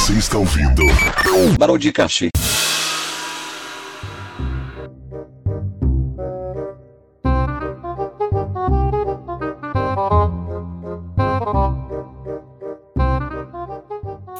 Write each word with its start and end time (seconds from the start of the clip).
Você 0.00 0.14
está 0.14 0.38
ouvindo 0.38 0.82
Barodicast. 1.58 2.30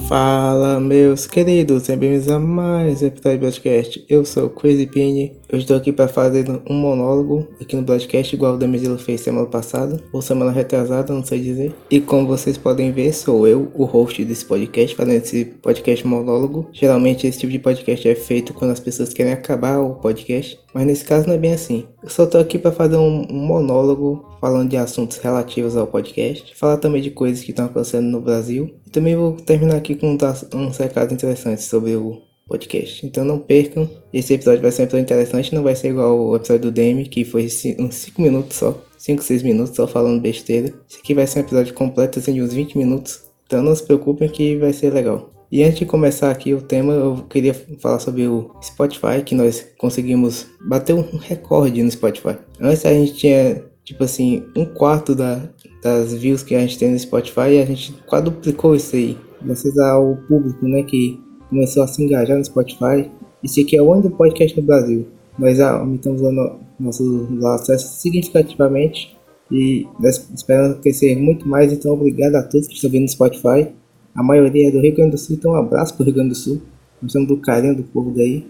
Fala, 0.07 0.79
meus 0.79 1.27
queridos, 1.27 1.87
bem-vindos 1.87 2.27
a 2.27 2.39
mais 2.39 3.03
um 3.03 3.05
episódio 3.05 3.37
do 3.37 3.45
podcast. 3.45 4.05
Eu 4.09 4.25
sou 4.25 4.47
o 4.47 4.49
Crazy 4.49 4.87
Pini. 4.87 5.39
Eu 5.51 5.57
estou 5.57 5.75
aqui 5.75 5.91
para 5.91 6.07
fazer 6.07 6.45
um 6.69 6.73
monólogo 6.73 7.45
aqui 7.59 7.75
no 7.75 7.83
podcast, 7.83 8.33
igual 8.33 8.53
o 8.53 8.57
Damizilo 8.57 8.97
fez 8.97 9.19
semana 9.19 9.45
passada, 9.45 10.01
ou 10.13 10.21
semana 10.21 10.49
retrasada, 10.49 11.13
não 11.13 11.25
sei 11.25 11.41
dizer. 11.41 11.75
E 11.89 11.99
como 11.99 12.25
vocês 12.25 12.57
podem 12.57 12.89
ver, 12.93 13.11
sou 13.13 13.45
eu, 13.45 13.69
o 13.75 13.83
host 13.83 14.23
desse 14.23 14.45
podcast, 14.45 14.95
fazendo 14.95 15.21
esse 15.21 15.43
podcast 15.43 16.07
monólogo. 16.07 16.69
Geralmente 16.71 17.27
esse 17.27 17.39
tipo 17.39 17.51
de 17.51 17.59
podcast 17.59 18.07
é 18.07 18.15
feito 18.15 18.53
quando 18.53 18.71
as 18.71 18.79
pessoas 18.79 19.11
querem 19.11 19.33
acabar 19.33 19.79
o 19.79 19.95
podcast, 19.95 20.57
mas 20.73 20.85
nesse 20.85 21.03
caso 21.03 21.27
não 21.27 21.33
é 21.33 21.37
bem 21.37 21.51
assim. 21.51 21.85
Eu 22.01 22.09
só 22.09 22.25
tô 22.25 22.37
aqui 22.37 22.57
para 22.57 22.71
fazer 22.71 22.95
um, 22.95 23.27
monólogo 23.29 24.25
falando 24.39 24.69
de 24.69 24.77
assuntos 24.77 25.17
relativos 25.17 25.75
ao 25.75 25.85
podcast, 25.85 26.55
falar 26.55 26.77
também 26.77 27.01
de 27.01 27.11
coisas 27.11 27.43
que 27.43 27.51
estão 27.51 27.65
acontecendo 27.65 28.07
no 28.07 28.21
Brasil 28.21 28.73
também 28.91 29.15
vou 29.15 29.33
terminar 29.33 29.77
aqui 29.77 29.95
com 29.95 30.17
uns 30.53 30.77
recados 30.77 31.13
interessantes 31.13 31.65
sobre 31.65 31.95
o 31.95 32.21
podcast. 32.51 33.05
Então 33.05 33.23
não 33.23 33.39
percam, 33.39 33.89
esse 34.11 34.33
episódio 34.33 34.61
vai 34.61 34.71
ser 34.71 34.81
um 34.81 34.85
episódio 34.85 35.03
interessante, 35.03 35.55
não 35.55 35.63
vai 35.63 35.75
ser 35.75 35.89
igual 35.89 36.19
o 36.19 36.35
episódio 36.35 36.63
do 36.63 36.71
Demi, 36.71 37.07
que 37.07 37.23
foi 37.23 37.47
uns 37.79 37.95
5 37.95 38.21
minutos 38.21 38.57
só, 38.57 38.77
5, 38.97 39.23
6 39.23 39.43
minutos 39.43 39.75
só 39.75 39.87
falando 39.87 40.21
besteira. 40.21 40.73
Esse 40.89 40.99
aqui 40.99 41.13
vai 41.13 41.25
ser 41.25 41.39
um 41.39 41.43
episódio 41.43 41.73
completo, 41.73 42.19
assim, 42.19 42.33
de 42.33 42.41
uns 42.41 42.53
20 42.53 42.77
minutos, 42.77 43.21
então 43.47 43.63
não 43.63 43.73
se 43.73 43.83
preocupem 43.83 44.27
que 44.27 44.57
vai 44.57 44.73
ser 44.73 44.93
legal. 44.93 45.31
E 45.49 45.63
antes 45.63 45.79
de 45.79 45.85
começar 45.85 46.31
aqui 46.31 46.53
o 46.53 46.61
tema, 46.61 46.93
eu 46.93 47.25
queria 47.29 47.53
falar 47.79 47.99
sobre 47.99 48.25
o 48.25 48.51
Spotify, 48.63 49.21
que 49.25 49.35
nós 49.35 49.65
conseguimos 49.77 50.47
bater 50.65 50.93
um 50.93 51.17
recorde 51.17 51.83
no 51.83 51.91
Spotify. 51.91 52.37
Antes 52.59 52.85
a 52.85 52.93
gente 52.93 53.13
tinha, 53.15 53.61
tipo 53.83 54.01
assim, 54.03 54.45
um 54.55 54.65
quarto 54.65 55.13
da, 55.13 55.49
das 55.83 56.13
views 56.13 56.41
que 56.41 56.55
a 56.55 56.59
gente 56.61 56.77
tem 56.77 56.91
no 56.91 56.99
Spotify, 56.99 57.59
a 57.61 57.65
gente 57.65 57.93
quadruplicou 58.07 58.75
isso 58.75 58.95
aí. 58.95 59.17
Graças 59.41 59.77
ao 59.77 60.15
público, 60.27 60.65
né, 60.65 60.83
que 60.83 61.19
começou 61.51 61.83
a 61.83 61.87
se 61.87 62.01
engajar 62.01 62.37
no 62.37 62.45
Spotify. 62.45 63.11
Esse 63.43 63.61
aqui 63.61 63.77
é 63.77 63.81
o 63.81 63.91
único 63.91 64.09
podcast 64.11 64.59
no 64.59 64.65
Brasil. 64.65 65.07
Nós 65.37 65.59
aumentamos 65.59 66.21
o 66.21 66.31
nosso 66.79 67.37
acesso 67.53 67.99
significativamente 67.99 69.15
e 69.51 69.85
nós 69.99 70.29
esperamos 70.33 70.79
crescer 70.79 71.15
muito 71.17 71.47
mais. 71.47 71.71
Então, 71.73 71.93
obrigado 71.93 72.35
a 72.35 72.43
todos 72.43 72.67
que 72.67 72.75
estão 72.75 72.89
vendo 72.89 73.03
no 73.03 73.09
Spotify. 73.09 73.67
A 74.15 74.23
maioria 74.23 74.69
é 74.69 74.71
do 74.71 74.79
Rio 74.79 74.95
Grande 74.95 75.11
do 75.11 75.17
Sul, 75.17 75.35
então 75.35 75.51
um 75.51 75.55
abraço 75.55 75.93
pro 75.93 76.05
Rio 76.05 76.13
Grande 76.13 76.29
do 76.29 76.35
Sul. 76.35 76.61
Nós 77.01 77.13
do 77.27 77.37
carinho 77.37 77.75
do 77.75 77.83
povo 77.83 78.11
daí. 78.15 78.47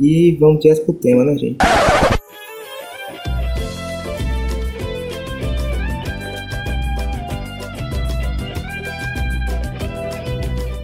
E 0.00 0.36
vamos 0.38 0.60
direto 0.60 0.84
pro 0.84 0.94
tema, 0.94 1.24
né, 1.24 1.36
gente? 1.36 1.58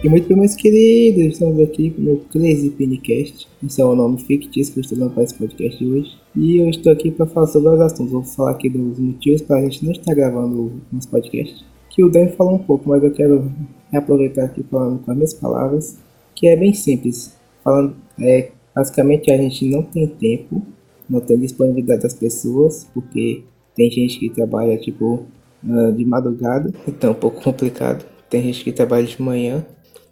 E 0.05 0.07
muito 0.07 0.27
bem, 0.27 0.37
meus 0.37 0.53
queridos, 0.53 1.33
estamos 1.33 1.59
aqui 1.59 1.89
com 1.89 2.03
o 2.03 2.19
Crazy 2.31 2.69
Pinicast. 2.69 3.47
Esse 3.65 3.81
é 3.81 3.85
o 3.85 3.95
nome 3.95 4.19
fictício 4.19 4.71
que 4.71 4.79
eu 4.79 4.81
estou 4.81 4.99
dando 4.99 5.15
para 5.15 5.23
esse 5.23 5.33
podcast 5.33 5.83
de 5.83 5.91
hoje. 5.91 6.15
E 6.35 6.57
eu 6.57 6.69
estou 6.69 6.91
aqui 6.91 7.09
para 7.09 7.25
falar 7.25 7.47
sobre 7.47 7.69
os 7.69 7.81
assuntos. 7.81 8.11
Vou 8.11 8.21
falar 8.21 8.51
aqui 8.51 8.69
dos 8.69 8.99
motivos 8.99 9.41
para 9.41 9.57
a 9.57 9.61
gente 9.63 9.83
não 9.83 9.91
estar 9.91 10.13
gravando 10.13 10.79
nosso 10.91 11.09
podcast. 11.09 11.65
Que 11.89 12.03
o 12.03 12.09
Dan 12.11 12.27
falou 12.27 12.53
um 12.53 12.59
pouco, 12.59 12.87
mas 12.87 13.03
eu 13.03 13.09
quero 13.09 13.51
reaproveitar 13.91 14.45
aqui 14.45 14.63
falando 14.69 14.99
com 14.99 15.09
as 15.09 15.17
minhas 15.17 15.33
palavras. 15.33 15.97
Que 16.35 16.49
é 16.49 16.55
bem 16.55 16.71
simples. 16.71 17.35
Falando, 17.63 17.95
é, 18.19 18.51
basicamente 18.75 19.31
a 19.31 19.37
gente 19.37 19.65
não 19.67 19.81
tem 19.81 20.05
tempo, 20.05 20.61
não 21.09 21.19
tem 21.19 21.39
disponibilidade 21.39 22.03
das 22.03 22.13
pessoas, 22.13 22.87
porque 22.93 23.41
tem 23.75 23.89
gente 23.89 24.19
que 24.19 24.29
trabalha 24.29 24.77
tipo 24.77 25.25
ah, 25.67 25.89
de 25.89 26.05
madrugada, 26.05 26.71
então 26.87 27.09
é 27.09 27.13
um 27.13 27.19
pouco 27.19 27.41
complicado. 27.41 28.05
Tem 28.29 28.43
gente 28.43 28.63
que 28.63 28.71
trabalha 28.71 29.07
de 29.07 29.19
manhã 29.19 29.65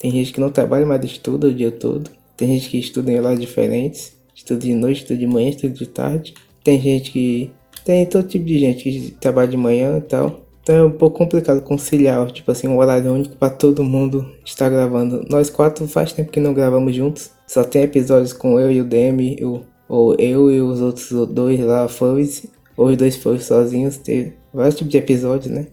tem 0.03 0.11
gente 0.11 0.33
que 0.33 0.41
não 0.41 0.49
trabalha, 0.49 0.85
mas 0.85 1.01
estuda 1.05 1.47
o 1.47 1.53
dia 1.53 1.71
todo. 1.71 2.11
Tem 2.35 2.49
gente 2.49 2.69
que 2.69 2.77
estuda 2.77 3.09
em 3.09 3.17
horários 3.17 3.39
diferentes. 3.39 4.13
Estuda 4.35 4.59
de 4.59 4.73
noite, 4.73 4.97
estuda 4.97 5.17
de 5.17 5.25
manhã, 5.25 5.49
estuda 5.49 5.73
de 5.73 5.87
tarde. 5.87 6.33
Tem 6.61 6.77
gente 6.77 7.09
que. 7.09 7.51
Tem 7.85 8.05
todo 8.05 8.27
tipo 8.27 8.43
de 8.43 8.59
gente 8.59 8.83
que 8.83 9.11
trabalha 9.11 9.47
de 9.47 9.55
manhã 9.55 9.99
e 9.99 10.01
tal. 10.01 10.41
Então 10.61 10.75
é 10.75 10.83
um 10.83 10.91
pouco 10.91 11.17
complicado 11.17 11.61
conciliar, 11.61 12.29
tipo 12.31 12.51
assim, 12.51 12.67
um 12.67 12.79
horário 12.79 13.13
único 13.13 13.37
para 13.37 13.49
todo 13.49 13.81
mundo 13.81 14.29
estar 14.43 14.69
gravando. 14.69 15.25
Nós 15.29 15.49
quatro 15.49 15.87
faz 15.87 16.11
tempo 16.11 16.31
que 16.31 16.39
não 16.41 16.53
gravamos 16.53 16.93
juntos. 16.93 17.31
Só 17.47 17.63
tem 17.63 17.83
episódios 17.83 18.33
com 18.33 18.59
eu 18.59 18.69
e 18.69 18.81
o 18.81 18.85
Demi, 18.85 19.37
ou 19.87 20.15
eu 20.19 20.51
e 20.51 20.59
os 20.59 20.81
outros 20.81 21.11
dois 21.29 21.61
lá, 21.61 21.87
fãs, 21.87 22.45
ou 22.75 22.87
os 22.87 22.97
dois 22.97 23.15
fãs 23.15 23.45
sozinhos. 23.45 23.95
Tem 23.95 24.33
vários 24.53 24.75
tipos 24.75 24.91
de 24.91 24.97
episódios, 24.97 25.53
né? 25.53 25.67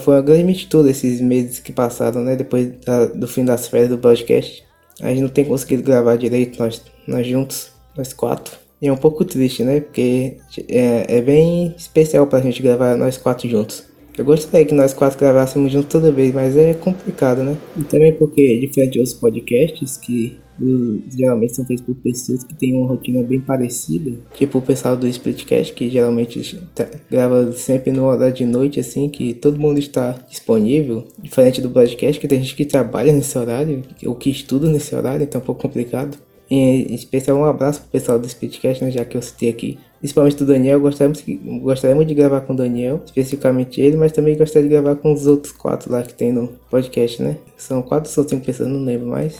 Foi 0.00 0.14
uma 0.14 0.22
grande 0.22 0.44
mistura 0.44 0.90
esses 0.90 1.20
meses 1.20 1.58
que 1.58 1.72
passaram, 1.72 2.22
né? 2.22 2.36
Depois 2.36 2.70
da, 2.84 3.06
do 3.06 3.26
fim 3.26 3.44
das 3.44 3.68
férias 3.68 3.90
do 3.90 3.98
podcast. 3.98 4.64
A 5.00 5.08
gente 5.08 5.22
não 5.22 5.28
tem 5.28 5.44
conseguido 5.44 5.82
gravar 5.82 6.16
direito, 6.16 6.58
nós, 6.58 6.82
nós 7.06 7.26
juntos, 7.26 7.72
nós 7.96 8.12
quatro. 8.12 8.58
E 8.80 8.88
é 8.88 8.92
um 8.92 8.96
pouco 8.96 9.24
triste, 9.24 9.62
né? 9.62 9.80
Porque 9.80 10.38
é, 10.68 11.16
é 11.16 11.20
bem 11.20 11.74
especial 11.76 12.26
pra 12.26 12.40
gente 12.40 12.62
gravar 12.62 12.96
nós 12.96 13.16
quatro 13.16 13.48
juntos. 13.48 13.84
Eu 14.16 14.24
gostaria 14.24 14.66
que 14.66 14.74
nós 14.74 14.92
quatro 14.92 15.18
gravássemos 15.18 15.72
juntos 15.72 15.90
toda 15.90 16.12
vez, 16.12 16.34
mas 16.34 16.56
é 16.56 16.74
complicado, 16.74 17.42
né? 17.42 17.56
E 17.76 17.82
também 17.84 18.12
porque, 18.12 18.58
diferente 18.58 18.92
de 18.92 18.98
outros 18.98 19.16
podcasts, 19.16 19.96
que 19.96 20.38
geralmente 21.08 21.56
são 21.56 21.64
feitos 21.64 21.84
por 21.84 21.94
pessoas 21.96 22.44
que 22.44 22.54
têm 22.54 22.74
uma 22.74 22.88
rotina 22.88 23.22
bem 23.22 23.40
parecida, 23.40 24.12
tipo 24.34 24.58
o 24.58 24.62
pessoal 24.62 24.96
do 24.96 25.06
Splitcast, 25.06 25.72
que 25.72 25.88
geralmente 25.88 26.58
tá, 26.74 26.86
grava 27.10 27.52
sempre 27.52 27.92
no 27.92 28.04
horário 28.04 28.34
de 28.34 28.44
noite, 28.44 28.80
assim, 28.80 29.08
que 29.08 29.34
todo 29.34 29.58
mundo 29.58 29.78
está 29.78 30.12
disponível, 30.28 31.06
diferente 31.18 31.60
do 31.60 31.70
podcast, 31.70 32.20
que 32.20 32.28
tem 32.28 32.42
gente 32.42 32.54
que 32.54 32.64
trabalha 32.64 33.12
nesse 33.12 33.36
horário, 33.36 33.82
ou 34.04 34.14
que 34.14 34.30
estuda 34.30 34.68
nesse 34.68 34.94
horário, 34.94 35.24
então 35.24 35.40
é 35.40 35.42
um 35.42 35.46
pouco 35.46 35.62
complicado. 35.62 36.18
Em 36.50 36.92
especial 36.94 37.38
um 37.38 37.44
abraço 37.44 37.80
pro 37.82 37.90
pessoal 37.90 38.18
do 38.18 38.26
Splitcast, 38.26 38.84
né, 38.84 38.90
já 38.90 39.04
que 39.04 39.16
eu 39.16 39.22
citei 39.22 39.48
aqui 39.48 39.78
principalmente 40.00 40.36
do 40.36 40.46
Daniel, 40.46 40.80
gostaríamos, 40.80 41.22
gostaríamos 41.62 42.06
de 42.06 42.14
gravar 42.14 42.40
com 42.40 42.54
o 42.54 42.56
Daniel, 42.56 43.02
especificamente 43.04 43.80
ele, 43.80 43.98
mas 43.98 44.12
também 44.12 44.36
gostaria 44.36 44.66
de 44.66 44.74
gravar 44.74 44.96
com 44.96 45.12
os 45.12 45.26
outros 45.26 45.52
quatro 45.52 45.92
lá 45.92 46.02
que 46.02 46.14
tem 46.14 46.32
no 46.32 46.48
podcast, 46.70 47.22
né? 47.22 47.36
São 47.56 47.82
quatro 47.82 48.10
ou 48.16 48.28
cinco 48.28 48.44
pessoas, 48.44 48.70
não 48.70 48.82
lembro 48.82 49.08
mais. 49.08 49.38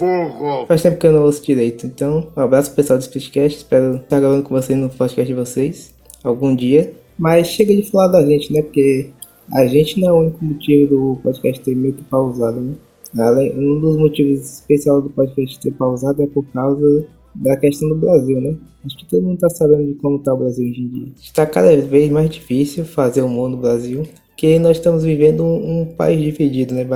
Faz 0.68 0.82
tempo 0.82 0.98
que 0.98 1.06
eu 1.06 1.12
não 1.12 1.22
ouço 1.22 1.44
direito, 1.44 1.86
então 1.86 2.28
um 2.36 2.40
abraço 2.40 2.68
pro 2.70 2.76
pessoal 2.76 2.98
do 2.98 3.08
podcast, 3.08 3.58
espero 3.58 3.96
estar 3.96 4.20
gravando 4.20 4.42
com 4.42 4.54
vocês 4.54 4.78
no 4.78 4.90
podcast 4.90 5.26
de 5.26 5.38
vocês 5.38 5.94
algum 6.22 6.54
dia. 6.54 6.92
Mas 7.18 7.48
chega 7.48 7.74
de 7.74 7.82
falar 7.90 8.08
da 8.08 8.24
gente, 8.24 8.52
né? 8.52 8.62
Porque 8.62 9.10
a 9.52 9.66
gente 9.66 9.98
não 9.98 10.08
é 10.08 10.12
o 10.12 10.20
único 10.20 10.44
motivo 10.44 10.88
do 10.88 11.20
podcast 11.22 11.62
ter 11.62 11.74
meio 11.74 11.94
que 11.94 12.04
pausado, 12.04 12.60
né? 12.60 12.74
Um 13.14 13.80
dos 13.80 13.96
motivos 13.96 14.40
especiais 14.40 15.02
do 15.02 15.10
podcast 15.10 15.58
ter 15.58 15.72
pausado 15.72 16.22
é 16.22 16.26
por 16.26 16.44
causa 16.46 17.06
da 17.34 17.56
questão 17.56 17.88
do 17.88 17.96
Brasil, 17.96 18.40
né? 18.40 18.54
Acho 18.84 18.96
que 18.96 19.06
todo 19.06 19.22
mundo 19.22 19.38
tá 19.38 19.50
sabendo 19.50 19.86
de 19.86 19.94
como 19.94 20.18
tá 20.18 20.32
o 20.32 20.38
Brasil 20.38 20.68
hoje 20.68 20.80
em 20.80 20.88
dia. 20.88 21.08
Está 21.20 21.44
cada 21.46 21.76
vez 21.76 22.10
mais 22.10 22.30
difícil 22.30 22.84
fazer 22.84 23.22
humor 23.22 23.50
no 23.50 23.56
Brasil, 23.56 24.06
porque 24.28 24.58
nós 24.58 24.78
estamos 24.78 25.04
vivendo 25.04 25.44
um, 25.44 25.82
um 25.82 25.86
país 25.86 26.20
dividido, 26.20 26.74
né? 26.74 26.86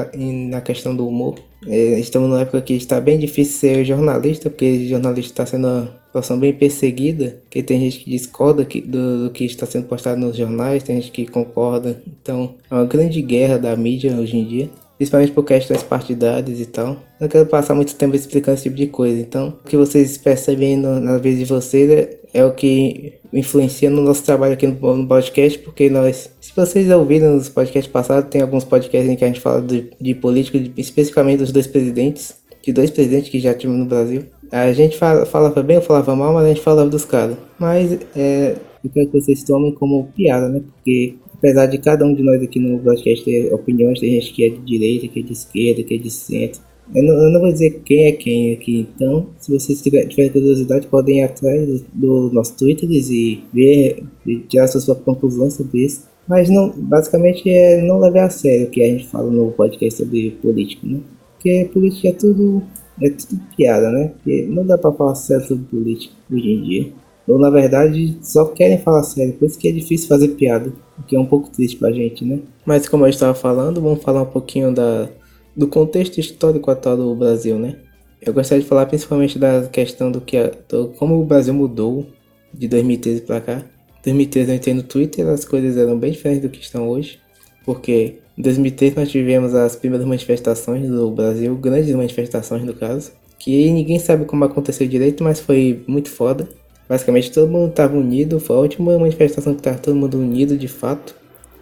Na 0.50 0.60
questão 0.60 0.94
do 0.94 1.06
humor. 1.06 1.34
É, 1.66 1.98
estamos 1.98 2.28
numa 2.28 2.40
época 2.40 2.60
que 2.60 2.74
está 2.74 3.00
bem 3.00 3.18
difícil 3.18 3.58
ser 3.58 3.84
jornalista, 3.84 4.50
porque 4.50 4.86
jornalista 4.86 5.32
está 5.32 5.46
sendo 5.46 5.66
uma 5.66 5.92
situação 6.06 6.38
bem 6.38 6.52
perseguida, 6.52 7.38
que 7.50 7.62
tem 7.62 7.80
gente 7.80 8.00
que 8.00 8.10
discorda 8.10 8.64
que, 8.64 8.80
do, 8.80 9.24
do, 9.24 9.30
que 9.30 9.44
está 9.44 9.66
sendo 9.66 9.86
postado 9.86 10.20
nos 10.20 10.36
jornais, 10.36 10.82
tem 10.82 10.96
gente 10.96 11.10
que 11.10 11.26
concorda. 11.26 12.02
Então, 12.06 12.54
é 12.70 12.74
uma 12.74 12.84
grande 12.84 13.20
guerra 13.20 13.58
da 13.58 13.74
mídia 13.76 14.14
hoje 14.16 14.36
em 14.36 14.44
dia 14.44 14.70
principalmente 15.04 15.32
por 15.32 15.44
questões 15.44 15.82
partidárias 15.82 16.58
e 16.58 16.66
tal. 16.66 16.96
Não 17.20 17.28
quero 17.28 17.46
passar 17.46 17.74
muito 17.74 17.94
tempo 17.94 18.16
explicando 18.16 18.54
esse 18.54 18.64
tipo 18.64 18.76
de 18.76 18.86
coisa. 18.86 19.20
Então, 19.20 19.58
o 19.64 19.68
que 19.68 19.76
vocês 19.76 20.16
percebem 20.16 20.76
na 20.76 21.18
vez 21.18 21.38
de 21.38 21.44
vocês 21.44 21.90
é, 21.90 22.18
é, 22.32 22.44
o 22.44 22.52
que 22.52 23.14
influencia 23.32 23.90
no 23.90 24.00
nosso 24.00 24.24
trabalho 24.24 24.54
aqui 24.54 24.66
no, 24.66 24.96
no, 24.96 25.06
podcast, 25.06 25.58
porque 25.58 25.90
nós, 25.90 26.30
se 26.40 26.52
vocês 26.56 26.90
ouviram 26.90 27.34
nos 27.34 27.48
podcasts 27.48 27.92
passados, 27.92 28.30
tem 28.30 28.40
alguns 28.40 28.64
podcasts 28.64 29.10
em 29.10 29.16
que 29.16 29.24
a 29.24 29.26
gente 29.26 29.40
fala 29.40 29.60
de, 29.60 29.90
de 30.00 30.14
política, 30.14 30.58
de, 30.58 30.72
especificamente 30.80 31.40
dos 31.40 31.52
dois 31.52 31.66
presidentes, 31.66 32.36
de 32.62 32.72
dois 32.72 32.90
presidentes 32.90 33.28
que 33.28 33.40
já 33.40 33.52
tivemos 33.52 33.80
no 33.80 33.86
Brasil. 33.86 34.24
A 34.50 34.72
gente 34.72 34.96
fala, 34.96 35.26
falava 35.26 35.62
bem 35.62 35.76
ou 35.76 35.82
falava 35.82 36.16
mal, 36.16 36.32
mas 36.32 36.44
a 36.44 36.48
gente 36.48 36.60
falava 36.60 36.88
dos 36.88 37.04
caras. 37.04 37.36
Mas 37.58 37.92
é, 38.16 38.56
eu 38.82 38.90
quero 38.90 39.10
que 39.10 39.20
vocês 39.20 39.42
tomem 39.42 39.72
como 39.72 40.08
piada, 40.14 40.48
né? 40.48 40.60
Porque 40.60 41.16
apesar 41.44 41.66
de 41.66 41.76
cada 41.76 42.06
um 42.06 42.14
de 42.14 42.22
nós 42.22 42.42
aqui 42.42 42.58
no 42.58 42.78
podcast 42.78 43.22
ter 43.22 43.52
opiniões, 43.52 44.00
tem 44.00 44.12
gente 44.12 44.32
que 44.32 44.44
é 44.46 44.48
de 44.48 44.60
direita, 44.60 45.08
que 45.08 45.20
é 45.20 45.22
de 45.22 45.32
esquerda, 45.32 45.82
que 45.82 45.94
é 45.94 45.98
de 45.98 46.10
centro. 46.10 46.62
Eu 46.94 47.02
não, 47.02 47.14
eu 47.14 47.30
não 47.30 47.40
vou 47.40 47.52
dizer 47.52 47.82
quem 47.84 48.06
é 48.06 48.12
quem 48.12 48.52
aqui, 48.54 48.88
então, 48.94 49.28
se 49.38 49.52
vocês 49.52 49.82
tiverem 49.82 50.08
tiver 50.08 50.30
curiosidade, 50.30 50.86
podem 50.86 51.18
ir 51.18 51.22
atrás 51.22 51.82
do, 51.92 52.30
nosso 52.32 52.56
Twitter 52.56 52.90
e 52.90 53.42
ver, 53.52 54.04
e 54.26 54.38
tirar 54.40 54.68
suas 54.68 54.86
conclusões 55.00 55.54
sobre 55.54 55.84
isso. 55.84 56.08
Mas 56.26 56.48
não, 56.48 56.70
basicamente 56.70 57.48
é 57.50 57.82
não 57.82 57.98
levar 57.98 58.24
a 58.24 58.30
sério 58.30 58.66
o 58.66 58.70
que 58.70 58.82
a 58.82 58.86
gente 58.86 59.06
fala 59.06 59.30
no 59.30 59.52
podcast 59.52 60.02
sobre 60.02 60.30
política, 60.42 60.86
né? 60.86 61.00
Porque 61.34 61.68
política 61.72 62.08
é 62.08 62.12
tudo 62.12 62.62
é 63.02 63.10
tudo 63.10 63.40
piada, 63.54 63.90
né? 63.90 64.12
Porque 64.14 64.46
não 64.48 64.64
dá 64.64 64.78
pra 64.78 64.92
falar 64.92 65.14
sério 65.14 65.46
sobre 65.46 65.64
política 65.64 66.14
hoje 66.30 66.50
em 66.50 66.62
dia. 66.62 66.92
Ou 67.26 67.38
na 67.38 67.50
verdade 67.50 68.18
só 68.22 68.46
querem 68.46 68.78
falar 68.78 69.02
sério, 69.02 69.32
por 69.34 69.46
isso 69.46 69.58
que 69.58 69.68
é 69.68 69.72
difícil 69.72 70.08
fazer 70.08 70.28
piada, 70.28 70.72
o 70.98 71.02
que 71.02 71.16
é 71.16 71.20
um 71.20 71.26
pouco 71.26 71.48
triste 71.48 71.76
pra 71.76 71.90
gente, 71.90 72.24
né? 72.24 72.40
Mas 72.66 72.88
como 72.88 73.04
eu 73.04 73.10
estava 73.10 73.34
falando, 73.34 73.80
vamos 73.80 74.02
falar 74.02 74.22
um 74.22 74.26
pouquinho 74.26 74.72
da, 74.72 75.08
do 75.56 75.66
contexto 75.66 76.18
histórico 76.18 76.70
atual 76.70 76.96
do 76.96 77.14
Brasil, 77.14 77.58
né? 77.58 77.76
Eu 78.20 78.32
gostaria 78.32 78.62
de 78.62 78.68
falar 78.68 78.86
principalmente 78.86 79.38
da 79.38 79.66
questão 79.68 80.10
do 80.10 80.20
que 80.20 80.38
do, 80.68 80.88
como 80.96 81.20
o 81.20 81.24
Brasil 81.24 81.52
mudou 81.52 82.06
de 82.52 82.68
2013 82.68 83.22
para 83.22 83.40
cá. 83.40 83.58
Em 84.00 84.04
2013 84.04 84.50
eu 84.50 84.56
entrei 84.56 84.74
no 84.74 84.82
Twitter, 84.82 85.26
as 85.28 85.44
coisas 85.44 85.76
eram 85.76 85.98
bem 85.98 86.12
diferentes 86.12 86.42
do 86.42 86.48
que 86.48 86.60
estão 86.60 86.88
hoje, 86.88 87.18
porque 87.64 88.18
em 88.36 88.42
2013 88.42 88.96
nós 88.96 89.10
tivemos 89.10 89.54
as 89.54 89.76
primeiras 89.76 90.06
manifestações 90.06 90.88
do 90.88 91.10
Brasil, 91.10 91.54
grandes 91.56 91.94
manifestações 91.94 92.64
no 92.64 92.74
caso, 92.74 93.12
que 93.38 93.70
ninguém 93.70 93.98
sabe 93.98 94.24
como 94.24 94.44
aconteceu 94.44 94.86
direito, 94.86 95.22
mas 95.22 95.40
foi 95.40 95.82
muito 95.86 96.10
foda. 96.10 96.48
Basicamente 96.88 97.32
todo 97.32 97.50
mundo 97.50 97.70
estava 97.70 97.96
unido, 97.96 98.38
foi 98.38 98.56
a 98.56 98.60
última 98.60 98.98
manifestação 98.98 99.54
que 99.54 99.60
estava 99.60 99.78
todo 99.78 99.96
mundo 99.96 100.18
unido 100.18 100.56
de 100.56 100.68
fato. 100.68 101.14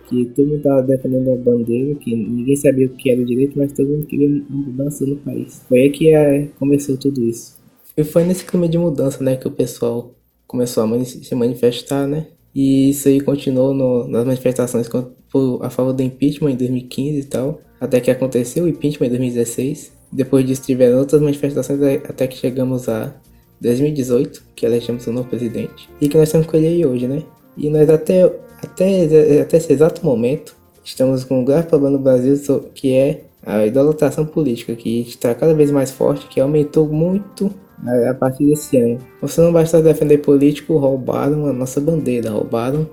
Que 0.08 0.26
todo 0.26 0.46
mundo 0.46 0.58
estava 0.58 0.82
defendendo 0.82 1.32
a 1.32 1.36
bandeira, 1.36 1.94
que 1.94 2.14
ninguém 2.14 2.56
sabia 2.56 2.86
o 2.86 2.90
que 2.90 3.10
era 3.10 3.24
direito, 3.24 3.58
mas 3.58 3.72
todo 3.72 3.88
mundo 3.88 4.06
queria 4.06 4.28
uma 4.28 4.66
mudança 4.66 5.06
no 5.06 5.16
país. 5.16 5.62
Foi 5.68 5.80
aí 5.80 5.90
que 5.90 6.12
é, 6.12 6.48
começou 6.58 6.96
tudo 6.96 7.22
isso. 7.22 7.56
E 7.96 8.04
foi 8.04 8.24
nesse 8.24 8.44
clima 8.44 8.68
de 8.68 8.78
mudança, 8.78 9.22
né, 9.22 9.36
que 9.36 9.46
o 9.46 9.50
pessoal 9.50 10.14
começou 10.46 10.84
a 10.84 11.04
se 11.04 11.34
manifestar, 11.34 12.06
né? 12.06 12.26
E 12.54 12.90
isso 12.90 13.08
aí 13.08 13.20
continuou 13.20 13.72
no, 13.72 14.06
nas 14.06 14.24
manifestações 14.24 14.86
a 15.62 15.70
favor 15.70 15.92
do 15.92 16.02
impeachment 16.02 16.50
em 16.50 16.56
2015 16.56 17.18
e 17.18 17.24
tal, 17.24 17.60
até 17.80 18.00
que 18.00 18.10
aconteceu 18.10 18.64
o 18.64 18.68
impeachment 18.68 19.06
em 19.06 19.10
2016. 19.10 19.92
Depois 20.12 20.46
disso 20.46 20.62
tiveram 20.62 20.98
outras 20.98 21.22
manifestações 21.22 21.80
até 22.06 22.26
que 22.26 22.36
chegamos 22.36 22.88
a 22.88 23.14
2018, 23.62 24.42
que 24.54 24.66
elegemos 24.66 25.06
o 25.06 25.12
novo 25.12 25.28
presidente, 25.28 25.88
e 26.00 26.08
que 26.08 26.16
nós 26.18 26.28
estamos 26.28 26.46
com 26.46 26.56
ele 26.56 26.66
aí 26.66 26.84
hoje, 26.84 27.06
né? 27.06 27.22
E 27.56 27.70
nós 27.70 27.88
até, 27.88 28.24
até, 28.62 29.40
até 29.40 29.56
esse 29.56 29.72
exato 29.72 30.04
momento 30.04 30.54
estamos 30.84 31.24
com 31.24 31.40
um 31.40 31.44
grave 31.44 31.68
problema 31.68 31.96
no 31.96 32.02
Brasil, 32.02 32.36
que 32.74 32.92
é 32.92 33.24
a 33.44 33.66
idolatração 33.66 34.26
política, 34.26 34.74
que 34.74 35.00
está 35.00 35.34
cada 35.34 35.54
vez 35.54 35.70
mais 35.70 35.90
forte, 35.90 36.26
que 36.26 36.40
aumentou 36.40 36.88
muito 36.88 37.52
a 38.08 38.14
partir 38.14 38.46
desse 38.46 38.76
ano. 38.76 38.98
Você 39.20 39.40
não 39.40 39.52
basta 39.52 39.82
defender 39.82 40.18
político, 40.18 40.76
roubaram 40.76 41.46
a 41.46 41.52
nossa 41.52 41.80
bandeira, 41.80 42.30
roubaram 42.30 42.88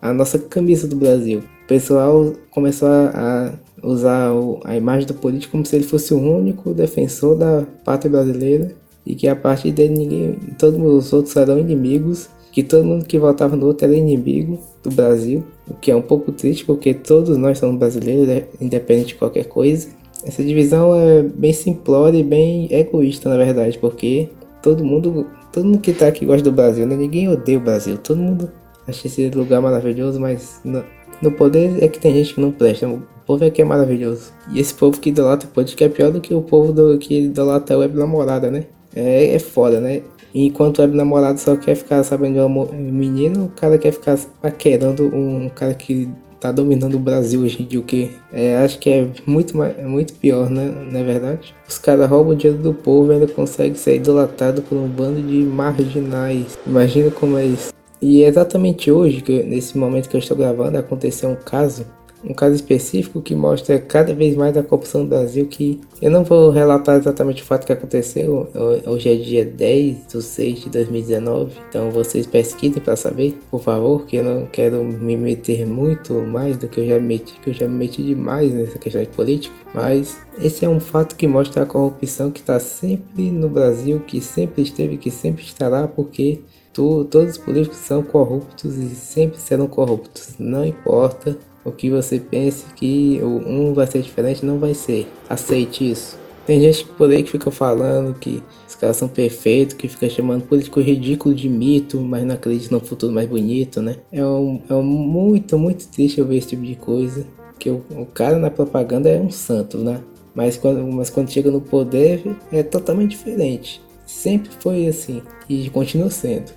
a 0.00 0.12
nossa 0.12 0.38
camisa 0.38 0.86
do 0.88 0.96
Brasil. 0.96 1.40
O 1.64 1.66
pessoal 1.66 2.32
começou 2.50 2.88
a 2.88 3.52
usar 3.82 4.30
a 4.64 4.76
imagem 4.76 5.06
do 5.06 5.14
político 5.14 5.52
como 5.52 5.66
se 5.66 5.76
ele 5.76 5.84
fosse 5.84 6.14
o 6.14 6.18
único 6.18 6.72
defensor 6.72 7.36
da 7.36 7.64
pátria 7.84 8.10
brasileira 8.10 8.74
e 9.06 9.14
que 9.14 9.28
a 9.28 9.36
partir 9.36 9.72
dele 9.72 9.94
ninguém, 9.96 10.32
todos 10.58 10.80
os 10.80 11.12
outros 11.12 11.36
eram 11.36 11.58
inimigos, 11.58 12.28
que 12.52 12.62
todo 12.62 12.84
mundo 12.84 13.04
que 13.04 13.18
votava 13.18 13.56
no 13.56 13.66
outro 13.66 13.86
era 13.86 13.96
inimigo 13.96 14.58
do 14.82 14.90
Brasil, 14.90 15.44
o 15.68 15.74
que 15.74 15.90
é 15.90 15.96
um 15.96 16.02
pouco 16.02 16.30
triste 16.30 16.64
porque 16.64 16.94
todos 16.94 17.36
nós 17.36 17.58
somos 17.58 17.76
brasileiros, 17.76 18.28
né, 18.28 18.44
independente 18.60 19.08
de 19.08 19.14
qualquer 19.16 19.46
coisa. 19.46 19.88
Essa 20.24 20.42
divisão 20.42 20.94
é 20.94 21.22
bem 21.22 21.52
simplória 21.52 22.16
e 22.16 22.22
bem 22.22 22.68
egoísta, 22.72 23.28
na 23.28 23.36
verdade, 23.36 23.76
porque 23.78 24.28
todo 24.62 24.84
mundo, 24.84 25.26
todo 25.52 25.66
mundo 25.66 25.80
que 25.80 25.92
tá 25.92 26.06
aqui 26.06 26.24
gosta 26.24 26.42
do 26.42 26.52
Brasil, 26.52 26.86
né? 26.86 26.96
Ninguém 26.96 27.28
odeia 27.28 27.58
o 27.58 27.60
Brasil, 27.60 27.98
todo 27.98 28.18
mundo 28.18 28.50
acha 28.88 29.06
esse 29.06 29.28
lugar 29.30 29.60
maravilhoso, 29.60 30.18
mas 30.18 30.60
no, 30.64 30.82
no 31.20 31.32
poder 31.32 31.82
é 31.82 31.88
que 31.88 31.98
tem 31.98 32.14
gente 32.14 32.34
que 32.34 32.40
não 32.40 32.50
presta. 32.50 32.88
O 32.88 33.02
povo 33.26 33.44
é 33.44 33.50
que 33.50 33.60
é 33.60 33.64
maravilhoso. 33.64 34.32
E 34.52 34.60
esse 34.60 34.72
povo 34.72 34.98
que 34.98 35.10
idolatra 35.10 35.48
o 35.54 35.64
que 35.64 35.84
é 35.84 35.88
pior 35.88 36.10
do 36.10 36.20
que 36.20 36.32
o 36.32 36.40
povo 36.40 36.72
do, 36.72 36.98
que 36.98 37.22
idolatra 37.22 37.76
a 37.76 37.78
web 37.80 37.96
namorada, 37.96 38.50
né? 38.50 38.64
É, 38.94 39.34
é 39.34 39.38
foda, 39.38 39.80
né? 39.80 40.02
Enquanto 40.34 40.80
o 40.80 40.86
namorado 40.88 41.38
só 41.38 41.56
quer 41.56 41.76
ficar 41.76 42.02
sabendo 42.02 42.34
de 42.34 42.40
um 42.40 42.92
menino, 42.92 43.44
o 43.44 43.48
cara 43.48 43.78
quer 43.78 43.92
ficar 43.92 44.18
paquerando 44.42 45.04
um 45.14 45.48
cara 45.48 45.74
que 45.74 46.08
tá 46.40 46.52
dominando 46.52 46.96
o 46.96 46.98
Brasil 46.98 47.40
hoje 47.40 47.62
em 47.62 47.66
dia, 47.66 47.80
o 47.80 47.82
que 47.82 48.10
é, 48.30 48.56
acho 48.58 48.78
que 48.78 48.90
é 48.90 49.08
muito, 49.24 49.56
mais, 49.56 49.78
é 49.78 49.86
muito 49.86 50.12
pior, 50.14 50.50
né? 50.50 50.74
Não 50.90 51.00
é 51.00 51.02
verdade? 51.02 51.54
Os 51.66 51.78
caras 51.78 52.06
roubam 52.10 52.34
o 52.34 52.36
dinheiro 52.36 52.62
do 52.62 52.74
povo 52.74 53.12
e 53.12 53.14
ainda 53.14 53.26
conseguem 53.28 53.74
ser 53.74 53.96
idolatrado 53.96 54.60
por 54.60 54.76
um 54.76 54.86
bando 54.86 55.22
de 55.22 55.38
marginais. 55.38 56.58
Imagina 56.66 57.10
como 57.10 57.38
é 57.38 57.46
isso. 57.46 57.72
E 58.02 58.22
é 58.22 58.28
exatamente 58.28 58.90
hoje, 58.90 59.22
que, 59.22 59.42
nesse 59.42 59.78
momento 59.78 60.08
que 60.08 60.16
eu 60.16 60.20
estou 60.20 60.36
gravando, 60.36 60.76
aconteceu 60.76 61.30
um 61.30 61.36
caso 61.36 61.86
um 62.28 62.34
caso 62.34 62.54
específico 62.54 63.20
que 63.20 63.34
mostra 63.34 63.78
cada 63.78 64.14
vez 64.14 64.34
mais 64.36 64.56
a 64.56 64.62
corrupção 64.62 65.02
no 65.02 65.08
Brasil, 65.08 65.46
que 65.46 65.80
eu 66.00 66.10
não 66.10 66.24
vou 66.24 66.50
relatar 66.50 66.96
exatamente 66.96 67.42
o 67.42 67.46
fato 67.46 67.66
que 67.66 67.72
aconteceu, 67.72 68.48
hoje 68.86 69.10
é 69.10 69.16
dia 69.16 69.44
10 69.44 70.06
de 70.08 70.22
6 70.22 70.60
de 70.62 70.70
2019, 70.70 71.52
então 71.68 71.90
vocês 71.90 72.26
pesquisem 72.26 72.82
para 72.82 72.96
saber, 72.96 73.38
por 73.50 73.60
favor, 73.60 74.06
que 74.06 74.16
eu 74.16 74.24
não 74.24 74.46
quero 74.46 74.82
me 74.82 75.16
meter 75.16 75.66
muito 75.66 76.14
mais 76.14 76.56
do 76.56 76.68
que 76.68 76.80
eu 76.80 76.86
já 76.86 76.98
me 76.98 77.06
meti, 77.08 77.34
que 77.40 77.50
eu 77.50 77.54
já 77.54 77.68
me 77.68 77.74
meti 77.74 78.02
demais 78.02 78.52
nessa 78.52 78.78
questão 78.78 79.02
de 79.02 79.08
política, 79.08 79.54
mas 79.74 80.18
esse 80.40 80.64
é 80.64 80.68
um 80.68 80.80
fato 80.80 81.16
que 81.16 81.26
mostra 81.26 81.62
a 81.62 81.66
corrupção 81.66 82.30
que 82.30 82.40
está 82.40 82.58
sempre 82.58 83.30
no 83.30 83.48
Brasil, 83.48 84.00
que 84.00 84.20
sempre 84.20 84.62
esteve, 84.62 84.96
que 84.96 85.10
sempre 85.10 85.42
estará, 85.42 85.86
porque 85.86 86.40
tu, 86.72 87.04
todos 87.04 87.32
os 87.32 87.38
políticos 87.38 87.78
são 87.78 88.02
corruptos 88.02 88.76
e 88.76 88.94
sempre 88.94 89.38
serão 89.38 89.66
corruptos, 89.66 90.34
não 90.38 90.64
importa 90.64 91.36
o 91.64 91.72
que 91.72 91.90
você 91.90 92.20
pensa 92.20 92.66
que 92.74 93.20
um 93.22 93.72
vai 93.72 93.86
ser 93.86 94.02
diferente, 94.02 94.44
não 94.44 94.58
vai 94.58 94.74
ser. 94.74 95.06
Aceite 95.28 95.90
isso. 95.90 96.18
Tem 96.46 96.60
gente 96.60 96.84
por 96.84 97.10
aí 97.10 97.22
que 97.22 97.30
fica 97.30 97.50
falando 97.50 98.14
que 98.18 98.42
os 98.68 98.74
caras 98.74 98.98
são 98.98 99.08
perfeitos, 99.08 99.74
que 99.74 99.88
fica 99.88 100.08
chamando 100.10 100.42
político 100.42 100.80
ridículo 100.80 101.34
de 101.34 101.48
mito, 101.48 101.98
mas 102.00 102.24
não 102.24 102.34
acredita 102.34 102.74
no 102.74 102.80
futuro 102.80 103.12
mais 103.12 103.26
bonito, 103.26 103.80
né? 103.80 103.96
É, 104.12 104.24
um, 104.24 104.60
é 104.68 104.74
um 104.74 104.82
muito, 104.82 105.58
muito 105.58 105.88
triste 105.88 106.18
eu 106.18 106.26
ver 106.26 106.36
esse 106.36 106.48
tipo 106.48 106.62
de 106.62 106.74
coisa. 106.74 107.26
Que 107.58 107.70
o, 107.70 107.82
o 107.90 108.04
cara 108.04 108.38
na 108.38 108.50
propaganda 108.50 109.08
é 109.08 109.18
um 109.18 109.30
santo, 109.30 109.78
né? 109.78 110.02
Mas 110.34 110.58
quando, 110.58 110.86
mas 110.92 111.08
quando 111.08 111.30
chega 111.30 111.50
no 111.50 111.60
poder 111.60 112.22
é 112.52 112.62
totalmente 112.62 113.10
diferente. 113.10 113.80
Sempre 114.04 114.50
foi 114.58 114.86
assim 114.86 115.22
e 115.48 115.70
continua 115.70 116.10
sendo. 116.10 116.52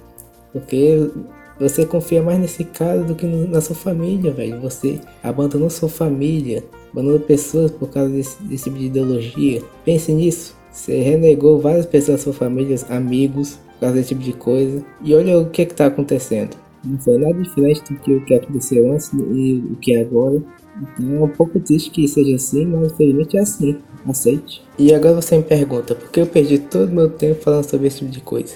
Porque 0.51 1.09
você 1.59 1.85
confia 1.85 2.21
mais 2.21 2.39
nesse 2.39 2.63
cara 2.63 3.03
do 3.03 3.15
que 3.15 3.25
na 3.25 3.61
sua 3.61 3.75
família, 3.75 4.31
velho. 4.31 4.59
Você 4.61 4.99
abandonou 5.23 5.69
sua 5.69 5.89
família, 5.89 6.63
abandonou 6.91 7.19
pessoas 7.19 7.71
por 7.71 7.89
causa 7.89 8.09
desse, 8.09 8.41
desse 8.43 8.65
tipo 8.65 8.77
de 8.77 8.85
ideologia. 8.85 9.63
Pense 9.83 10.11
nisso. 10.11 10.55
Você 10.71 11.01
renegou 11.01 11.59
várias 11.59 11.85
pessoas 11.85 12.17
da 12.19 12.23
sua 12.23 12.33
família, 12.33 12.77
amigos, 12.89 13.57
por 13.73 13.79
causa 13.81 13.95
desse 13.95 14.09
tipo 14.09 14.21
de 14.21 14.33
coisa. 14.33 14.85
E 15.03 15.13
olha 15.15 15.39
o 15.39 15.49
que 15.49 15.63
está 15.63 15.87
acontecendo. 15.87 16.55
Não 16.83 16.99
foi 16.99 17.17
nada 17.17 17.41
diferente 17.41 17.81
do 17.91 17.99
que 17.99 18.13
o 18.13 18.23
que 18.23 18.35
aconteceu 18.35 18.91
antes 18.91 19.11
e 19.13 19.63
o 19.71 19.75
que 19.77 19.95
é 19.95 20.01
agora. 20.01 20.41
Então 20.79 21.15
é 21.15 21.23
um 21.23 21.27
pouco 21.27 21.59
triste 21.59 21.89
que 21.89 22.07
seja 22.07 22.35
assim, 22.35 22.65
mas 22.65 22.91
infelizmente 22.91 23.37
é 23.37 23.41
assim. 23.41 23.77
Aceite. 24.07 24.61
E 24.79 24.93
agora 24.93 25.15
você 25.15 25.35
me 25.35 25.43
pergunta, 25.43 25.93
por 25.93 26.09
que 26.09 26.21
eu 26.21 26.27
perdi 26.27 26.59
todo 26.59 26.89
o 26.89 26.95
meu 26.95 27.09
tempo 27.09 27.41
falando 27.41 27.65
sobre 27.65 27.87
esse 27.87 27.97
tipo 27.97 28.11
de 28.11 28.21
coisa? 28.21 28.55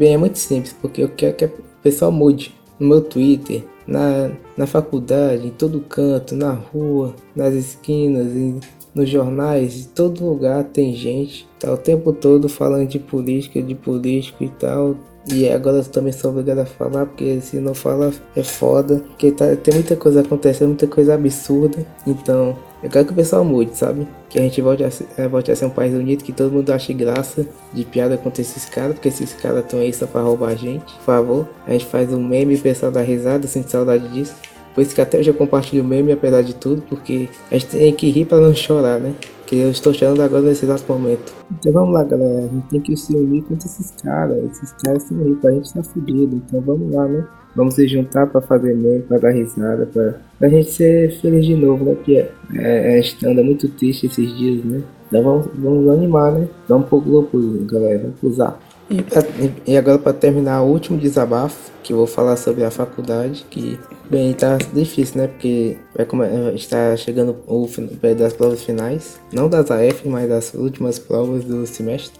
Bem, 0.00 0.14
é 0.14 0.16
muito 0.16 0.38
simples, 0.38 0.74
porque 0.80 1.02
eu 1.02 1.10
quero 1.10 1.36
que 1.36 1.44
o 1.44 1.52
pessoal 1.82 2.10
mude. 2.10 2.54
No 2.78 2.88
meu 2.88 3.02
Twitter, 3.02 3.62
na, 3.86 4.30
na 4.56 4.66
faculdade, 4.66 5.46
em 5.46 5.50
todo 5.50 5.78
canto, 5.82 6.34
na 6.34 6.52
rua, 6.52 7.14
nas 7.36 7.52
esquinas, 7.52 8.34
em, 8.34 8.58
nos 8.94 9.10
jornais, 9.10 9.78
em 9.78 9.88
todo 9.90 10.24
lugar 10.24 10.64
tem 10.64 10.94
gente, 10.94 11.46
tá 11.58 11.70
o 11.70 11.76
tempo 11.76 12.14
todo 12.14 12.48
falando 12.48 12.88
de 12.88 12.98
política, 12.98 13.60
de 13.60 13.74
político 13.74 14.42
e 14.42 14.48
tal. 14.48 14.96
E 15.30 15.46
agora 15.50 15.76
eu 15.76 15.84
também 15.84 16.14
sou 16.14 16.30
obrigado 16.30 16.60
a 16.60 16.64
falar, 16.64 17.04
porque 17.04 17.38
se 17.42 17.58
não 17.58 17.74
falar 17.74 18.10
é 18.34 18.42
foda. 18.42 19.04
Porque 19.06 19.30
tá, 19.30 19.54
tem 19.54 19.74
muita 19.74 19.96
coisa 19.96 20.22
acontecendo, 20.22 20.68
muita 20.68 20.86
coisa 20.86 21.12
absurda. 21.12 21.86
Então, 22.06 22.56
eu 22.82 22.88
quero 22.88 23.06
que 23.06 23.12
o 23.12 23.16
pessoal 23.16 23.44
mude, 23.44 23.76
sabe? 23.76 24.06
Que 24.28 24.38
a 24.38 24.42
gente 24.42 24.60
volte 24.62 24.82
a, 24.82 24.90
ser, 24.90 25.06
é, 25.18 25.28
volte 25.28 25.50
a 25.52 25.56
ser 25.56 25.66
um 25.66 25.70
país 25.70 25.92
unido, 25.92 26.24
que 26.24 26.32
todo 26.32 26.52
mundo 26.52 26.70
ache 26.70 26.94
graça 26.94 27.46
de 27.72 27.84
piada 27.84 28.16
contra 28.16 28.40
esses 28.40 28.64
caras, 28.64 28.94
porque 28.94 29.08
esses 29.08 29.34
caras 29.34 29.64
estão 29.64 29.80
aí 29.80 29.92
só 29.92 30.06
pra 30.06 30.22
roubar 30.22 30.50
a 30.50 30.54
gente. 30.54 30.94
Por 30.94 31.04
favor, 31.04 31.48
a 31.66 31.72
gente 31.72 31.86
faz 31.86 32.12
um 32.12 32.22
meme 32.22 32.54
e 32.54 32.56
o 32.56 32.60
pessoal 32.60 32.90
dá 32.90 33.02
risada, 33.02 33.46
sinto 33.46 33.70
saudade 33.70 34.08
disso. 34.08 34.34
Por 34.74 34.82
isso 34.82 34.94
que 34.94 35.00
até 35.00 35.18
hoje 35.18 35.28
eu 35.28 35.34
compartilho 35.34 35.82
o 35.82 35.86
meme, 35.86 36.12
apesar 36.12 36.42
de 36.42 36.54
tudo, 36.54 36.82
porque 36.88 37.28
a 37.50 37.54
gente 37.54 37.66
tem 37.66 37.92
que 37.94 38.08
rir 38.08 38.24
pra 38.24 38.38
não 38.38 38.54
chorar, 38.54 38.98
né? 38.98 39.14
Que 39.46 39.58
eu 39.58 39.70
estou 39.70 39.92
chorando 39.92 40.22
agora 40.22 40.42
nesse 40.42 40.64
exato 40.64 40.84
momento. 40.90 41.34
Então 41.50 41.72
vamos 41.72 41.92
lá, 41.92 42.04
galera. 42.04 42.38
A 42.38 42.48
gente 42.48 42.66
tem 42.68 42.80
que 42.80 42.96
se 42.96 43.14
unir 43.14 43.42
contra 43.42 43.66
esses 43.66 43.90
caras. 44.02 44.38
Esses 44.44 44.72
caras 44.72 45.02
são 45.02 45.18
ricos, 45.18 45.44
a 45.44 45.52
gente 45.52 45.74
tá 45.74 45.82
fudido. 45.82 46.36
Então 46.36 46.60
vamos 46.60 46.94
lá, 46.94 47.06
né? 47.08 47.26
Vamos 47.54 47.74
se 47.74 47.88
juntar 47.88 48.26
para 48.26 48.40
fazer 48.40 48.74
meme, 48.74 49.02
para 49.02 49.18
dar 49.18 49.30
risada, 49.30 49.86
para 49.86 50.20
a 50.40 50.48
gente 50.48 50.70
ser 50.70 51.10
feliz 51.20 51.44
de 51.44 51.56
novo, 51.56 51.84
né? 51.84 51.94
Porque 51.94 52.26
é, 52.54 52.98
a 52.98 53.00
gente 53.00 53.26
anda 53.26 53.42
muito 53.42 53.68
triste 53.68 54.06
esses 54.06 54.36
dias, 54.36 54.64
né? 54.64 54.82
Então 55.08 55.22
vamos, 55.22 55.48
vamos 55.54 55.88
animar, 55.88 56.32
né? 56.32 56.48
Vamos 56.68 56.88
pro 56.88 57.00
grupo, 57.00 57.38
galera. 57.66 57.98
Vamos 57.98 58.22
usar. 58.22 58.58
E, 58.88 59.02
pra, 59.02 59.22
e 59.66 59.76
agora 59.76 59.98
para 59.98 60.12
terminar 60.12 60.62
o 60.62 60.66
último 60.66 60.98
desabafo, 60.98 61.70
que 61.82 61.92
eu 61.92 61.96
vou 61.96 62.08
falar 62.08 62.36
sobre 62.36 62.64
a 62.64 62.72
faculdade, 62.72 63.46
que 63.48 63.78
bem, 64.10 64.32
tá 64.32 64.58
difícil, 64.72 65.20
né? 65.20 65.28
Porque 65.28 65.76
vai 65.94 66.04
como, 66.04 66.24
está 66.54 66.96
chegando 66.96 67.36
o 67.46 67.68
das 68.16 68.32
provas 68.32 68.64
finais, 68.64 69.20
não 69.32 69.48
das 69.48 69.70
AF, 69.70 70.08
mas 70.08 70.28
das 70.28 70.54
últimas 70.54 70.98
provas 70.98 71.44
do 71.44 71.64
semestre, 71.66 72.18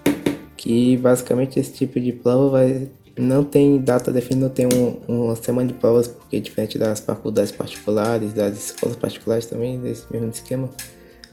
que 0.56 0.96
basicamente 0.96 1.58
esse 1.58 1.72
tipo 1.72 1.98
de 1.98 2.12
prova 2.12 2.50
vai 2.50 2.88
não 3.18 3.44
tem 3.44 3.78
data 3.78 4.12
definida, 4.12 4.46
não 4.46 4.54
tem 4.54 4.66
um, 4.66 4.96
uma 5.08 5.36
semana 5.36 5.68
de 5.68 5.74
provas, 5.74 6.08
porque 6.08 6.36
é 6.36 6.40
diferente 6.40 6.78
das 6.78 7.00
faculdades 7.00 7.52
particulares, 7.52 8.32
das 8.32 8.56
escolas 8.56 8.96
particulares 8.96 9.46
também, 9.46 9.78
desse 9.78 10.04
mesmo 10.10 10.30
esquema. 10.30 10.68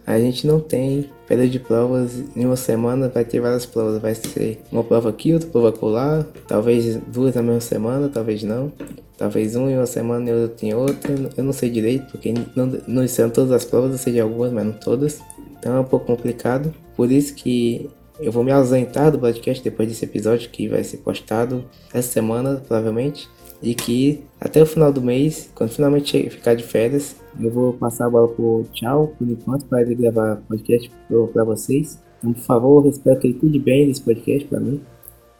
A 0.07 0.17
gente 0.17 0.47
não 0.47 0.61
tem 0.61 1.09
período 1.27 1.49
de 1.49 1.59
provas 1.59 2.23
em 2.33 2.45
uma 2.45 2.55
semana, 2.55 3.09
vai 3.09 3.25
ter 3.25 3.41
várias 3.41 3.65
provas. 3.65 4.01
Vai 4.01 4.15
ser 4.15 4.61
uma 4.71 4.81
prova 4.81 5.09
aqui, 5.09 5.33
outra 5.33 5.49
prova 5.49 5.73
colar, 5.73 6.25
talvez 6.47 6.95
duas 7.07 7.35
na 7.35 7.41
mesma 7.43 7.59
semana, 7.59 8.07
talvez 8.07 8.41
não. 8.41 8.71
Talvez 9.17 9.53
uma 9.57 9.69
em 9.69 9.75
uma 9.75 9.85
semana 9.85 10.29
e 10.29 10.33
outra 10.33 10.65
em 10.65 10.73
outra. 10.73 11.13
Eu 11.35 11.43
não 11.43 11.51
sei 11.51 11.69
direito, 11.69 12.09
porque 12.09 12.33
não, 12.55 12.67
não 12.87 13.05
são 13.05 13.29
todas 13.29 13.51
as 13.51 13.65
provas, 13.65 13.91
eu 13.91 13.97
sei 13.97 14.13
de 14.13 14.21
algumas, 14.21 14.53
mas 14.53 14.65
não 14.65 14.71
todas. 14.71 15.19
Então 15.59 15.75
é 15.75 15.79
um 15.81 15.83
pouco 15.83 16.05
complicado. 16.05 16.73
Por 16.95 17.11
isso 17.11 17.33
que 17.33 17.89
eu 18.19 18.31
vou 18.31 18.43
me 18.43 18.51
ausentar 18.51 19.11
do 19.11 19.19
podcast 19.19 19.63
depois 19.63 19.87
desse 19.87 20.05
episódio 20.05 20.49
que 20.49 20.67
vai 20.67 20.83
ser 20.83 20.97
postado 20.97 21.63
essa 21.93 22.11
semana, 22.11 22.61
provavelmente. 22.67 23.29
E 23.61 23.73
que 23.73 24.23
até 24.39 24.61
o 24.61 24.65
final 24.65 24.91
do 24.91 25.01
mês, 25.01 25.49
quando 25.55 25.71
finalmente 25.71 26.29
ficar 26.29 26.53
de 26.53 26.63
férias, 26.63 27.15
eu 27.39 27.51
vou 27.51 27.73
passar 27.73 28.05
a 28.05 28.09
bola 28.09 28.27
pro 28.27 28.65
tchau, 28.71 29.13
por 29.17 29.27
enquanto, 29.27 29.65
para 29.65 29.81
ele 29.81 29.95
gravar 29.95 30.37
podcast 30.47 30.91
para 31.33 31.43
vocês. 31.43 31.99
Então, 32.19 32.33
por 32.33 32.41
favor, 32.41 32.87
espero 32.87 33.19
que 33.19 33.27
ele 33.27 33.39
cuide 33.39 33.59
bem 33.59 33.87
desse 33.87 34.01
podcast 34.01 34.47
para 34.47 34.59
mim. 34.59 34.81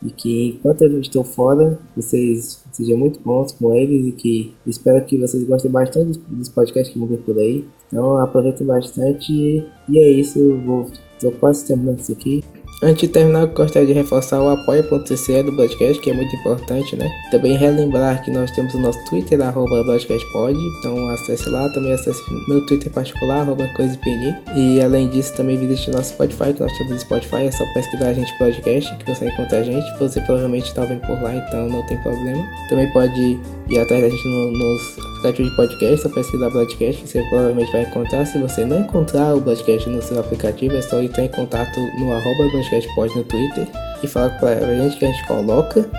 E 0.03 0.11
que 0.11 0.49
enquanto 0.49 0.83
eu 0.83 1.01
estou 1.01 1.23
fora, 1.23 1.79
vocês 1.95 2.63
sejam 2.71 2.97
muito 2.97 3.19
bons 3.19 3.51
com 3.51 3.73
eles 3.73 4.07
e 4.07 4.11
que 4.11 4.53
espero 4.65 5.03
que 5.03 5.17
vocês 5.17 5.43
gostem 5.43 5.71
bastante 5.71 6.19
dos 6.27 6.49
podcasts 6.49 6.93
que 6.93 6.99
vão 6.99 7.07
vir 7.07 7.17
por 7.19 7.37
aí. 7.37 7.65
Então 7.87 8.17
aproveitem 8.17 8.67
bastante 8.67 9.33
e 9.33 9.97
é 9.97 10.07
isso, 10.11 10.37
eu 10.37 10.61
vou, 10.61 10.87
tô 11.19 11.31
quase 11.31 11.65
terminando 11.65 11.99
isso 11.99 12.11
aqui. 12.11 12.43
Antes 12.79 13.01
de 13.01 13.07
terminar, 13.07 13.41
eu 13.41 13.47
gostaria 13.47 13.87
de 13.87 13.93
reforçar 13.93 14.39
o 14.39 14.49
apoia.cc 14.49 15.41
do 15.41 15.51
podcast, 15.53 15.99
que 15.99 16.11
é 16.11 16.13
muito 16.13 16.35
importante, 16.35 16.95
né? 16.95 17.11
Também 17.31 17.57
relembrar 17.57 18.23
que 18.23 18.29
nós 18.29 18.51
temos 18.51 18.71
o 18.75 18.79
nosso 18.79 19.03
Twitter, 19.05 19.41
arroba 19.41 19.83
podcastpod, 19.83 20.55
então 20.77 21.09
acesse 21.09 21.49
lá, 21.49 21.67
também 21.69 21.91
acesse 21.93 22.21
meu 22.47 22.63
Twitter 22.67 22.91
particular, 22.91 23.41
arroba 23.41 23.67
coisapni. 23.69 24.35
E 24.55 24.79
além 24.79 25.09
disso, 25.09 25.33
também 25.35 25.57
visite 25.57 25.89
nosso 25.89 26.13
Spotify, 26.13 26.53
que 26.53 26.61
nós 26.61 26.77
temos 26.77 26.93
no 26.93 26.99
Spotify, 26.99 27.47
é 27.47 27.51
só 27.51 27.65
pesquisar 27.73 28.09
a 28.09 28.13
gente 28.13 28.37
podcast, 28.37 28.95
que 28.97 29.11
você 29.11 29.27
encontra 29.27 29.57
a 29.57 29.63
gente. 29.63 29.97
Você 29.97 30.21
provavelmente 30.21 30.67
está 30.67 30.85
vendo 30.85 31.01
por 31.01 31.19
lá, 31.19 31.35
então 31.35 31.67
não 31.67 31.83
tem 31.87 31.97
problema. 32.03 32.45
Também 32.69 32.93
pode 32.93 33.39
ir 33.69 33.79
atrás 33.79 34.03
da 34.03 34.09
gente 34.09 34.27
no, 34.27 34.51
nos 34.51 34.97
aplicativos 35.17 35.49
de 35.49 35.57
podcast, 35.57 36.01
só 36.03 36.09
pesquisar 36.09 36.51
podcast, 36.51 37.07
você 37.07 37.23
provavelmente 37.23 37.71
vai 37.71 37.81
encontrar. 37.81 38.25
Se 38.25 38.37
você 38.37 38.63
não 38.63 38.81
encontrar 38.81 39.35
o 39.35 39.41
podcast 39.41 39.89
no 39.89 40.01
seu 40.01 40.19
aplicativo, 40.19 40.75
é 40.75 40.81
só 40.81 41.01
entrar 41.01 41.23
em 41.23 41.29
contato 41.29 41.79
no 41.97 42.13
arroba 42.13 42.43
podcast 42.69 42.95
pode 42.95 43.15
no 43.15 43.23
Twitter 43.23 43.67
e 44.03 44.07
falar 44.07 44.29
pra 44.39 44.55
gente 44.75 44.97
que 44.97 45.05
a 45.05 45.11
gente 45.11 45.27
coloca 45.27 45.89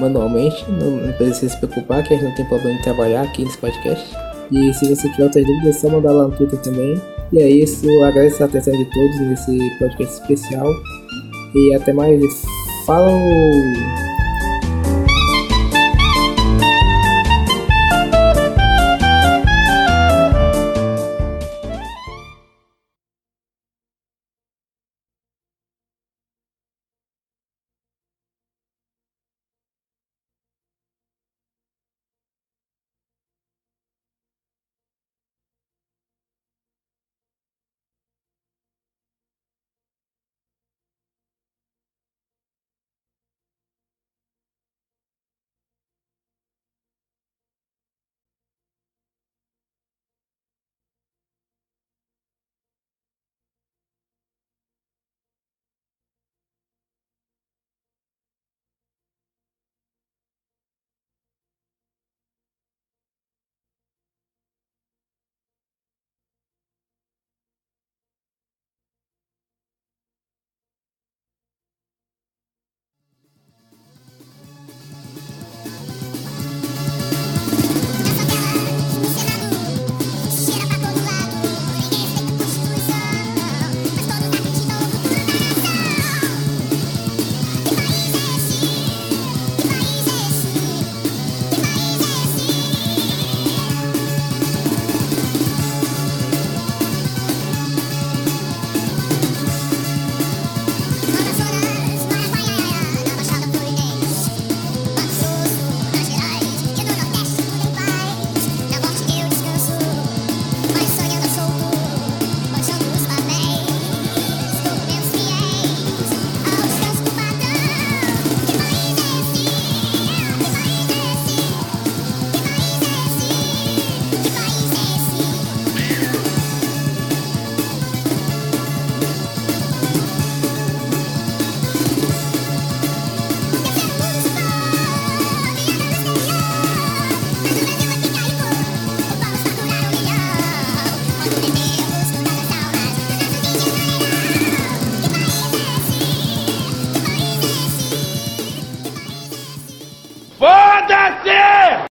manualmente. 0.00 0.64
Não, 0.70 0.90
não 0.90 1.12
precisa 1.14 1.48
se 1.48 1.56
preocupar 1.58 2.02
que 2.02 2.14
a 2.14 2.16
gente 2.16 2.28
não 2.28 2.34
tem 2.34 2.44
problema 2.46 2.78
em 2.78 2.82
trabalhar 2.82 3.22
aqui 3.22 3.44
nesse 3.44 3.58
podcast. 3.58 4.16
E 4.50 4.74
se 4.74 4.94
você 4.94 5.08
tiver 5.10 5.24
outras 5.24 5.44
dúvidas, 5.44 5.76
é 5.76 5.78
só 5.78 5.88
mandar 5.88 6.12
lá 6.12 6.24
no 6.24 6.36
Twitter 6.36 6.58
também. 6.60 7.00
E 7.32 7.38
é 7.38 7.48
isso, 7.48 7.86
agradeço 8.04 8.42
a 8.42 8.46
atenção 8.46 8.76
de 8.76 8.84
todos 8.84 9.20
nesse 9.20 9.78
podcast 9.78 10.20
especial. 10.20 10.70
E 11.54 11.74
até 11.74 11.92
mais. 11.92 12.22
Falou! 12.86 14.03